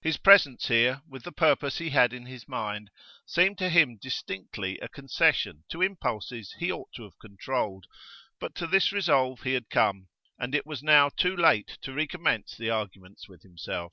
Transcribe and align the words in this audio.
His 0.00 0.18
presence 0.18 0.68
here 0.68 1.02
with 1.08 1.24
the 1.24 1.32
purpose 1.32 1.78
he 1.78 1.90
had 1.90 2.12
in 2.12 2.26
his 2.26 2.46
mind 2.46 2.92
seemed 3.26 3.58
to 3.58 3.68
him 3.68 3.98
distinctly 4.00 4.78
a 4.78 4.86
concession 4.88 5.64
to 5.70 5.82
impulses 5.82 6.54
he 6.60 6.70
ought 6.70 6.92
to 6.94 7.02
have 7.02 7.18
controlled; 7.20 7.86
but 8.38 8.54
to 8.54 8.68
this 8.68 8.92
resolve 8.92 9.40
he 9.42 9.54
had 9.54 9.68
come, 9.70 10.06
and 10.38 10.54
it 10.54 10.64
was 10.64 10.84
now 10.84 11.08
too 11.08 11.34
late 11.34 11.76
to 11.82 11.92
recommence 11.92 12.56
the 12.56 12.70
arguments 12.70 13.28
with 13.28 13.42
himself. 13.42 13.92